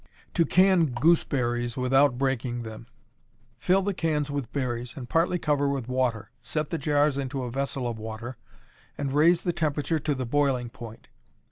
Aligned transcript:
To 0.33 0.47
Can 0.47 0.87
Gooseberries 0.95 1.77
without 1.77 2.17
Breaking 2.17 2.63
them. 2.63 2.87
Fill 3.59 3.83
the 3.83 3.93
cans 3.93 4.31
with 4.31 4.51
berries, 4.51 4.97
and 4.97 5.07
partly 5.07 5.37
cover 5.37 5.69
with 5.69 5.87
water, 5.87 6.31
set 6.41 6.71
the 6.71 6.79
jars 6.79 7.19
into 7.19 7.43
a 7.43 7.51
vessel 7.51 7.87
of 7.87 7.99
water, 7.99 8.35
and 8.97 9.13
raise 9.13 9.43
the 9.43 9.53
temperature 9.53 9.99
to 9.99 10.15
the 10.15 10.25
boiling 10.25 10.69
point. 10.71 11.07